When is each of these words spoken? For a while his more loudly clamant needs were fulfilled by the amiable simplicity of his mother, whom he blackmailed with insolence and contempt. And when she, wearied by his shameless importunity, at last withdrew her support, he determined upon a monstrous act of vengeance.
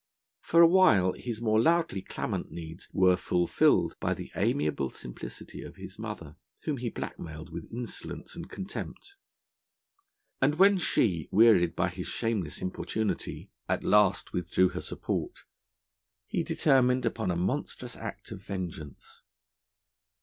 For 0.39 0.61
a 0.63 0.67
while 0.67 1.11
his 1.13 1.43
more 1.43 1.61
loudly 1.61 2.01
clamant 2.01 2.49
needs 2.49 2.89
were 2.91 3.15
fulfilled 3.15 3.95
by 3.99 4.15
the 4.15 4.31
amiable 4.35 4.89
simplicity 4.89 5.61
of 5.61 5.75
his 5.75 5.99
mother, 5.99 6.37
whom 6.63 6.77
he 6.77 6.89
blackmailed 6.89 7.51
with 7.51 7.71
insolence 7.71 8.35
and 8.35 8.49
contempt. 8.49 9.13
And 10.41 10.55
when 10.55 10.79
she, 10.79 11.29
wearied 11.31 11.75
by 11.75 11.89
his 11.89 12.07
shameless 12.07 12.63
importunity, 12.63 13.51
at 13.69 13.83
last 13.83 14.33
withdrew 14.33 14.69
her 14.69 14.81
support, 14.81 15.43
he 16.25 16.41
determined 16.41 17.05
upon 17.05 17.29
a 17.29 17.35
monstrous 17.35 17.95
act 17.95 18.31
of 18.31 18.41
vengeance. 18.41 19.21